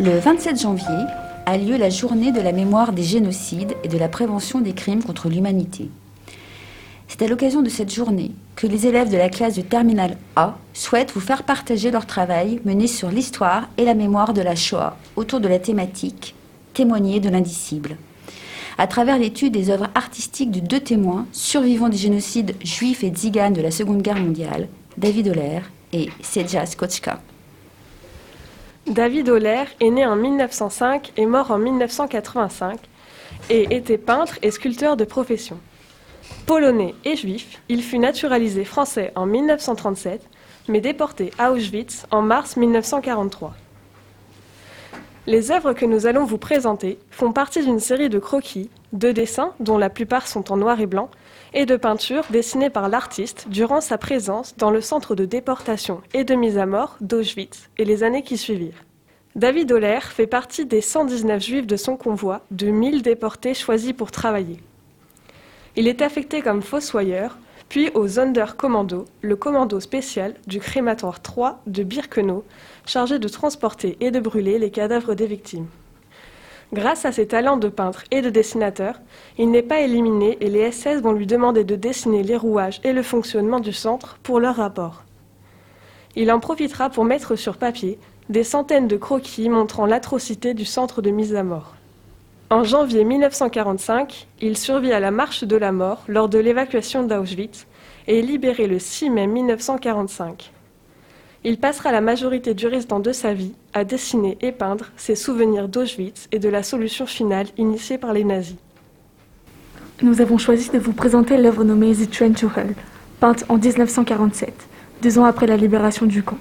[0.00, 1.06] Le 27 janvier
[1.46, 5.04] a lieu la journée de la mémoire des génocides et de la prévention des crimes
[5.04, 5.88] contre l'humanité.
[7.06, 10.58] C'est à l'occasion de cette journée que les élèves de la classe de Terminal A
[10.72, 14.96] souhaitent vous faire partager leur travail mené sur l'histoire et la mémoire de la Shoah
[15.14, 16.34] autour de la thématique
[16.72, 17.96] Témoigner de l'indicible.
[18.78, 23.52] À travers l'étude des œuvres artistiques de deux témoins survivants des génocides juifs et tziganes
[23.52, 24.66] de la Seconde Guerre mondiale,
[24.98, 25.60] David Oller
[25.92, 27.20] et Sedja Skotchka.
[28.86, 32.78] David Oller est né en 1905 et mort en 1985
[33.48, 35.58] et était peintre et sculpteur de profession.
[36.46, 40.20] Polonais et juif, il fut naturalisé français en 1937,
[40.68, 43.54] mais déporté à Auschwitz en mars 1943.
[45.26, 49.54] Les œuvres que nous allons vous présenter font partie d'une série de croquis, de dessins,
[49.60, 51.08] dont la plupart sont en noir et blanc,
[51.54, 56.24] et de peintures dessinées par l'artiste durant sa présence dans le centre de déportation et
[56.24, 58.84] de mise à mort d'Auschwitz et les années qui suivirent.
[59.36, 64.10] David Oller fait partie des 119 juifs de son convoi, de 1000 déportés choisis pour
[64.10, 64.58] travailler.
[65.76, 67.38] Il est affecté comme fossoyeur,
[67.68, 72.44] puis au Sonderkommando, le commando spécial du crématoire 3 de Birkenau,
[72.86, 75.66] chargé de transporter et de brûler les cadavres des victimes.
[76.74, 79.00] Grâce à ses talents de peintre et de dessinateur,
[79.38, 82.92] il n'est pas éliminé et les SS vont lui demander de dessiner les rouages et
[82.92, 85.04] le fonctionnement du centre pour leur rapport.
[86.16, 87.96] Il en profitera pour mettre sur papier
[88.28, 91.76] des centaines de croquis montrant l'atrocité du centre de mise à mort.
[92.50, 97.68] En janvier 1945, il survit à la marche de la mort lors de l'évacuation d'Auschwitz
[98.08, 100.53] et est libéré le 6 mai 1945.
[101.46, 105.68] Il passera la majorité du restant de sa vie à dessiner et peindre ses souvenirs
[105.68, 108.56] d'Auschwitz et de la solution finale initiée par les nazis.
[110.00, 112.74] Nous avons choisi de vous présenter l'œuvre nommée The Train to Hell,
[113.20, 114.54] peinte en 1947,
[115.02, 116.38] deux ans après la libération du camp.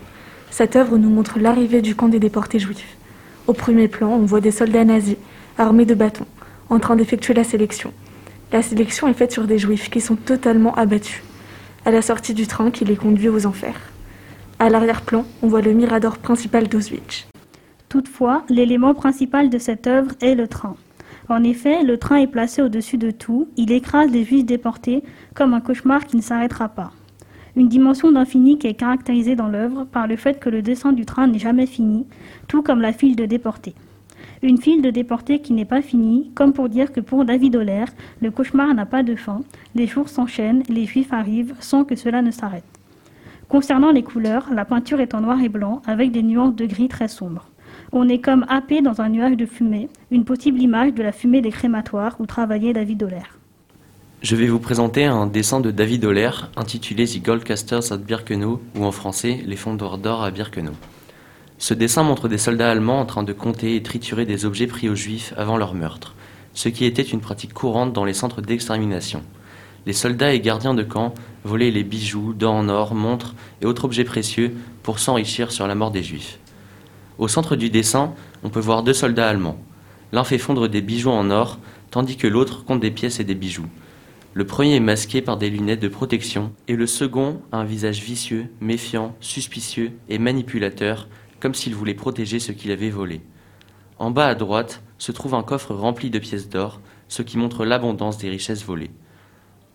[0.49, 2.95] Cette œuvre nous montre l'arrivée du camp des déportés juifs.
[3.47, 5.17] Au premier plan, on voit des soldats nazis
[5.57, 6.27] armés de bâtons,
[6.69, 7.91] en train d'effectuer la sélection.
[8.53, 11.23] La sélection est faite sur des juifs qui sont totalement abattus,
[11.83, 13.92] à la sortie du train qui les conduit aux enfers.
[14.63, 17.27] À l'arrière-plan, on voit le mirador principal d'Auschwitz.
[17.89, 20.77] Toutefois, l'élément principal de cette œuvre est le train.
[21.27, 25.03] En effet, le train est placé au-dessus de tout, il écrase les juifs déportés
[25.33, 26.93] comme un cauchemar qui ne s'arrêtera pas.
[27.57, 31.03] Une dimension d'infini qui est caractérisée dans l'œuvre par le fait que le dessin du
[31.03, 32.07] train n'est jamais fini,
[32.47, 33.75] tout comme la file de déportés.
[34.43, 37.85] Une file de déportés qui n'est pas finie, comme pour dire que pour David Oller,
[38.21, 39.41] le cauchemar n'a pas de fin,
[39.75, 42.63] les jours s'enchaînent, les juifs arrivent sans que cela ne s'arrête.
[43.49, 46.87] Concernant les couleurs, la peinture est en noir et blanc avec des nuances de gris
[46.87, 47.49] très sombres.
[47.91, 51.41] On est comme happé dans un nuage de fumée, une possible image de la fumée
[51.41, 53.23] des crématoires où travaillait David Oller.
[54.21, 58.85] Je vais vous présenter un dessin de David Oller intitulé The Goldcasters at Birkenau ou
[58.85, 60.71] en français Les fondeurs d'or à Birkenau.
[61.57, 64.89] Ce dessin montre des soldats allemands en train de compter et triturer des objets pris
[64.89, 66.15] aux juifs avant leur meurtre,
[66.53, 69.23] ce qui était une pratique courante dans les centres d'extermination.
[69.85, 71.13] Les soldats et gardiens de camp
[71.43, 75.75] volaient les bijoux, dents en or, montres et autres objets précieux pour s'enrichir sur la
[75.75, 76.39] mort des juifs.
[77.17, 78.13] Au centre du dessin,
[78.43, 79.57] on peut voir deux soldats allemands.
[80.13, 81.59] L'un fait fondre des bijoux en or,
[81.91, 83.67] tandis que l'autre compte des pièces et des bijoux.
[84.33, 88.01] Le premier est masqué par des lunettes de protection, et le second a un visage
[88.01, 91.07] vicieux, méfiant, suspicieux et manipulateur,
[91.39, 93.21] comme s'il voulait protéger ce qu'il avait volé.
[93.99, 96.79] En bas à droite se trouve un coffre rempli de pièces d'or,
[97.09, 98.91] ce qui montre l'abondance des richesses volées.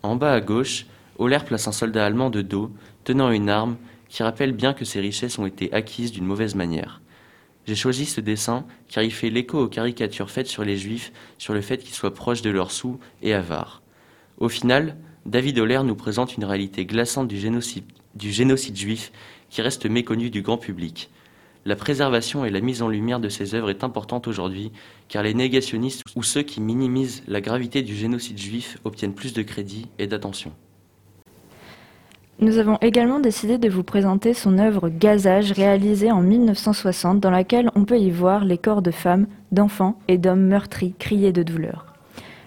[0.01, 0.85] En bas à gauche,
[1.17, 2.71] Oller place un soldat allemand de dos,
[3.03, 3.77] tenant une arme,
[4.07, 7.01] qui rappelle bien que ces richesses ont été acquises d'une mauvaise manière.
[7.67, 11.53] J'ai choisi ce dessin car il fait l'écho aux caricatures faites sur les juifs sur
[11.53, 13.83] le fait qu'ils soient proches de leurs sous et avares.
[14.39, 14.95] Au final,
[15.25, 17.83] David Oller nous présente une réalité glaçante du génocide,
[18.15, 19.11] du génocide juif
[19.49, 21.11] qui reste méconnue du grand public.
[21.69, 24.71] La préservation et la mise en lumière de ces œuvres est importante aujourd'hui,
[25.07, 29.43] car les négationnistes ou ceux qui minimisent la gravité du génocide juif obtiennent plus de
[29.43, 30.51] crédit et d'attention.
[32.39, 37.69] Nous avons également décidé de vous présenter son œuvre Gazage, réalisée en 1960, dans laquelle
[37.75, 41.88] on peut y voir les corps de femmes, d'enfants et d'hommes meurtris, criés de douleur.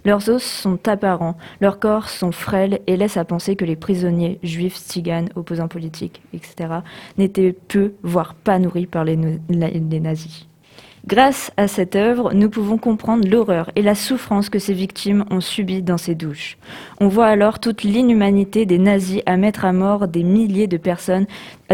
[0.05, 4.39] Leurs os sont apparents, leurs corps sont frêles et laissent à penser que les prisonniers
[4.43, 6.81] juifs, tziganes, opposants politiques, etc.,
[7.19, 9.17] n'étaient peu, voire pas nourris par les,
[9.49, 10.47] les nazis.
[11.05, 15.41] Grâce à cette œuvre, nous pouvons comprendre l'horreur et la souffrance que ces victimes ont
[15.41, 16.57] subies dans ces douches.
[17.01, 21.27] On voit alors toute l'inhumanité des nazis à mettre à mort des milliers de personnes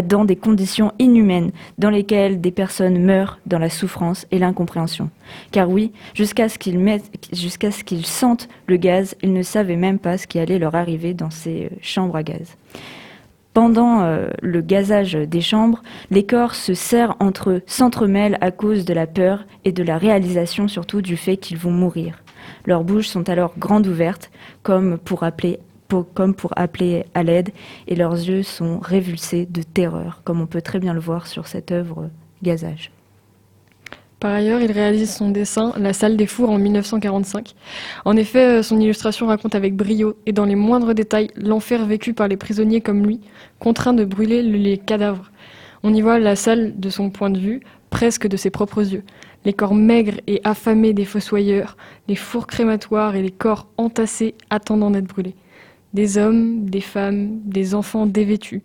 [0.03, 5.11] dans des conditions inhumaines, dans lesquelles des personnes meurent dans la souffrance et l'incompréhension.
[5.51, 10.39] Car oui, jusqu'à ce qu'ils sentent le gaz, ils ne savaient même pas ce qui
[10.39, 12.57] allait leur arriver dans ces euh, chambres à gaz.
[13.59, 18.85] Pendant euh, le gazage des chambres, les corps se serrent entre eux, s'entremêlent à cause
[18.85, 22.23] de la peur et de la réalisation surtout du fait qu'ils vont mourir.
[22.65, 24.31] Leurs bouches sont alors grandes ouvertes,
[24.63, 25.59] comme pour appeler,
[25.89, 27.49] pour- comme pour appeler à l'aide,
[27.89, 31.45] et leurs yeux sont révulsés de terreur, comme on peut très bien le voir sur
[31.45, 32.09] cette œuvre
[32.41, 32.91] Gazage.
[34.19, 37.55] Par ailleurs, il réalise son dessin La salle des fours en 1945.
[38.03, 42.13] En effet, euh, son illustration raconte avec brio et dans les moindres détails l'enfer vécu
[42.13, 43.21] par les prisonniers comme lui,
[43.59, 45.31] contraints de brûler le- les cadavres.
[45.83, 49.03] On y voit la salle de son point de vue, presque de ses propres yeux.
[49.45, 51.77] Les corps maigres et affamés des fossoyeurs,
[52.09, 55.35] les fours crématoires et les corps entassés attendant d'être brûlés.
[55.93, 58.63] Des hommes, des femmes, des enfants dévêtus,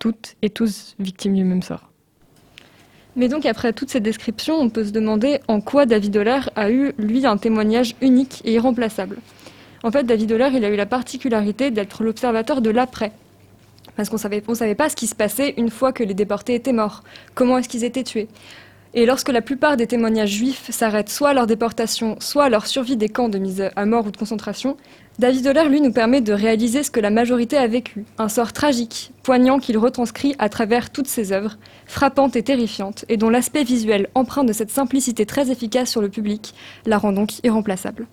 [0.00, 1.92] toutes et tous victimes du même sort.
[3.16, 6.70] Mais donc après toute cette description, on peut se demander en quoi David Euler a
[6.70, 9.16] eu, lui, un témoignage unique et irremplaçable.
[9.82, 13.12] En fait, David Euler, il a eu la particularité d'être l'observateur de l'après.
[13.96, 14.16] Parce qu'on
[14.48, 17.02] on savait pas ce qui se passait une fois que les déportés étaient morts.
[17.34, 18.28] Comment est-ce qu'ils étaient tués?
[18.98, 22.66] Et lorsque la plupart des témoignages juifs s'arrêtent soit à leur déportation, soit à leur
[22.66, 24.78] survie des camps de mise à mort ou de concentration,
[25.18, 28.06] David Euler, lui, nous permet de réaliser ce que la majorité a vécu.
[28.16, 33.18] Un sort tragique, poignant qu'il retranscrit à travers toutes ses œuvres, frappantes et terrifiantes, et
[33.18, 36.54] dont l'aspect visuel, empreint de cette simplicité très efficace sur le public,
[36.86, 38.06] la rend donc irremplaçable.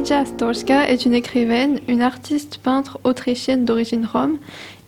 [0.00, 4.38] Seija Storska est une écrivaine, une artiste peintre autrichienne d'origine rome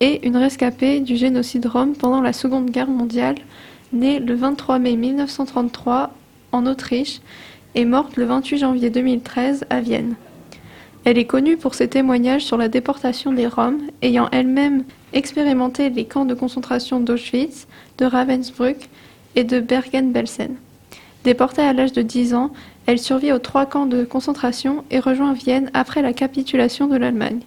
[0.00, 3.34] et une rescapée du génocide rome pendant la Seconde Guerre mondiale,
[3.92, 6.14] née le 23 mai 1933
[6.52, 7.20] en Autriche
[7.74, 10.14] et morte le 28 janvier 2013 à Vienne.
[11.04, 16.06] Elle est connue pour ses témoignages sur la déportation des Roms, ayant elle-même expérimenté les
[16.06, 17.66] camps de concentration d'Auschwitz,
[17.98, 18.88] de Ravensbrück
[19.36, 20.56] et de Bergen-Belsen.
[21.24, 22.50] Déportée à l'âge de 10 ans,
[22.86, 27.40] elle survit aux trois camps de concentration et rejoint Vienne après la capitulation de l'Allemagne.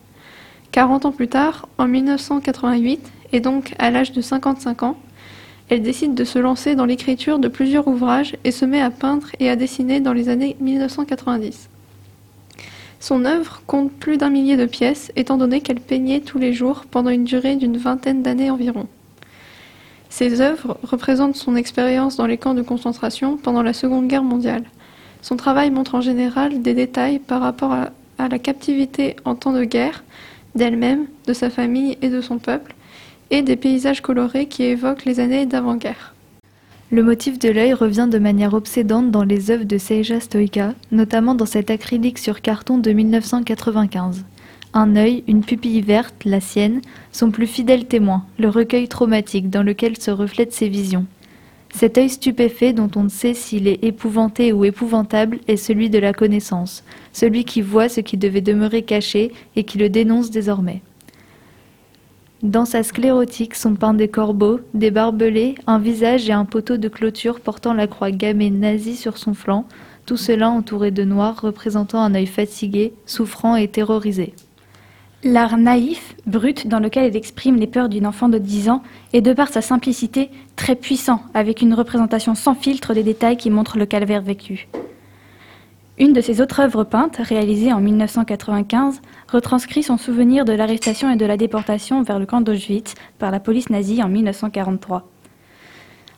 [0.71, 4.97] 40 ans plus tard, en 1988, et donc à l'âge de 55 ans,
[5.69, 9.27] elle décide de se lancer dans l'écriture de plusieurs ouvrages et se met à peindre
[9.39, 11.69] et à dessiner dans les années 1990.
[12.99, 16.85] Son œuvre compte plus d'un millier de pièces, étant donné qu'elle peignait tous les jours
[16.89, 18.87] pendant une durée d'une vingtaine d'années environ.
[20.09, 24.63] Ses œuvres représentent son expérience dans les camps de concentration pendant la Seconde Guerre mondiale.
[25.25, 27.89] Son travail montre en général des détails par rapport à,
[28.19, 30.03] la captivité en temps de guerre,
[30.53, 32.75] d'elle-même, de sa famille et de son peuple,
[33.31, 36.13] et des paysages colorés qui évoquent les années d'avant-guerre.
[36.91, 41.33] Le motif de l'œil revient de manière obsédante dans les œuvres de Seija Stoïka, notamment
[41.33, 44.25] dans cet acrylique sur carton de 1995.
[44.75, 46.81] Un œil, une pupille verte, la sienne,
[47.11, 51.07] son plus fidèle témoin, le recueil traumatique dans lequel se reflètent ses visions.
[51.75, 55.99] Cet œil stupéfait dont on ne sait s'il est épouvanté ou épouvantable est celui de
[55.99, 60.81] la connaissance, celui qui voit ce qui devait demeurer caché et qui le dénonce désormais.
[62.43, 66.87] Dans sa sclérotique sont peints des corbeaux, des barbelés, un visage et un poteau de
[66.87, 69.67] clôture portant la croix gammée nazie sur son flanc,
[70.05, 74.33] tout cela entouré de noir représentant un œil fatigué, souffrant et terrorisé.
[75.23, 78.83] L'art naïf, brut, dans lequel elle exprime les peurs d'une enfant de 10 ans,
[79.13, 83.49] est de par sa simplicité très puissant, avec une représentation sans filtre des détails qui
[83.49, 84.67] montrent le calvaire vécu.
[85.97, 89.01] Une de ses autres œuvres peintes, réalisée en 1995,
[89.31, 93.39] retranscrit son souvenir de l'arrestation et de la déportation vers le camp d'Auschwitz par la
[93.39, 95.09] police nazie en 1943.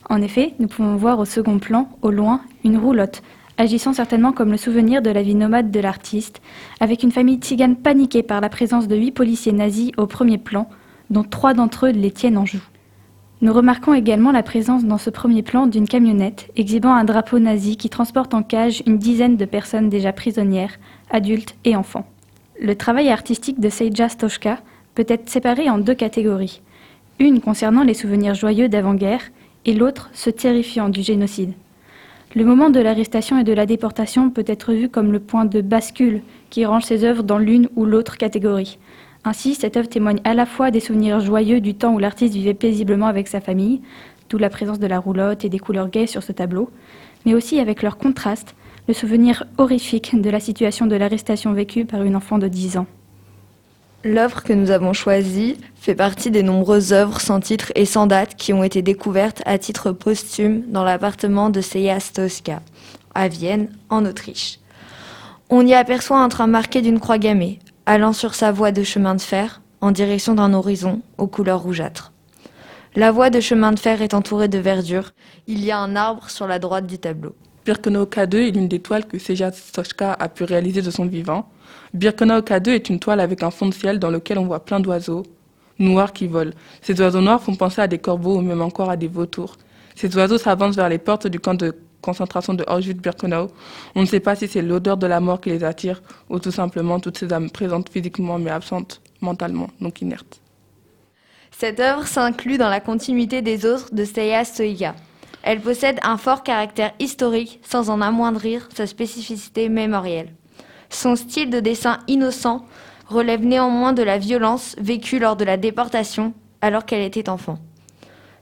[0.09, 3.21] En effet, nous pouvons voir au second plan, au loin, une roulotte,
[3.57, 6.41] agissant certainement comme le souvenir de la vie nomade de l'artiste,
[6.79, 10.69] avec une famille tzigane paniquée par la présence de huit policiers nazis au premier plan,
[11.09, 12.63] dont trois d'entre eux les tiennent en joue.
[13.41, 17.77] Nous remarquons également la présence dans ce premier plan d'une camionnette exhibant un drapeau nazi
[17.77, 20.79] qui transporte en cage une dizaine de personnes déjà prisonnières,
[21.11, 22.07] adultes et enfants.
[22.59, 24.57] Le travail artistique de Seija Stoshka
[24.95, 26.61] peut être séparé en deux catégories.
[27.19, 29.29] Une concernant les souvenirs joyeux d'avant-guerre
[29.65, 31.53] et l'autre ce terrifiant du génocide.
[32.37, 35.59] Le moment de l'arrestation et de la déportation peut être vu comme le point de
[35.59, 38.77] bascule qui range ses œuvres dans l'une ou l'autre catégorie.
[39.23, 42.53] Ainsi, cette œuvre témoigne à la fois des souvenirs joyeux du temps où l'artiste vivait
[42.53, 43.81] paisiblement avec sa famille,
[44.29, 46.69] d'où la présence de la roulotte et des couleurs gaies sur ce tableau,
[47.25, 48.55] mais aussi avec leur contraste,
[48.87, 52.85] le souvenir horrifique de la situation de l'arrestation vécue par une enfant de 10 ans.
[54.07, 58.35] L'œuvre que nous avons choisie fait partie des nombreuses œuvres sans titre et sans date
[58.35, 62.61] qui ont été découvertes à titre posthume dans l'appartement de Seja Stoska,
[63.15, 64.59] à Vienne, en Autriche.
[65.49, 69.13] On y aperçoit un train marqué d'une croix gammée, allant sur sa voie de chemin
[69.13, 72.13] de fer en direction d'un horizon aux couleurs rougeâtres.
[72.95, 75.11] La voie de chemin de fer est entourée de verdure.
[75.47, 77.35] Il y a un arbre sur la droite du tableau.
[77.67, 81.49] Birkenau K2 est l'une des toiles que Seja Stochka a pu réaliser de son vivant.
[81.93, 84.79] Birkenau K2 est une toile avec un fond de ciel dans lequel on voit plein
[84.79, 85.23] d'oiseaux
[85.77, 86.53] noirs qui volent.
[86.81, 89.57] Ces oiseaux noirs font penser à des corbeaux ou même encore à des vautours.
[89.95, 93.49] Ces oiseaux s'avancent vers les portes du camp de concentration de Auschwitz-Birkenau.
[93.95, 96.51] On ne sait pas si c'est l'odeur de la mort qui les attire ou tout
[96.51, 100.39] simplement toutes ces âmes présentes physiquement mais absentes mentalement, donc inertes.
[101.51, 104.95] Cette œuvre s'inclut dans la continuité des autres de Steya Stoica.
[105.49, 110.33] Elle possède un fort caractère historique sans en amoindrir sa spécificité mémorielle.
[110.89, 112.65] Son style de dessin innocent
[113.07, 117.59] relève néanmoins de la violence vécue lors de la déportation alors qu'elle était enfant.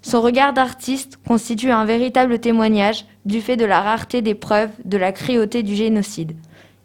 [0.01, 4.97] Son regard d'artiste constitue un véritable témoignage du fait de la rareté des preuves de
[4.97, 6.35] la cruauté du génocide.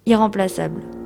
[0.04, 0.99] Irremplaçable.